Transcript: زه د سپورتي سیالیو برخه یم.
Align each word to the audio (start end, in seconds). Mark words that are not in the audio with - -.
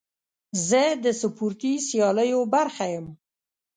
زه 0.67 0.83
د 1.03 1.05
سپورتي 1.21 1.73
سیالیو 1.87 2.41
برخه 2.55 2.85
یم. 2.93 3.05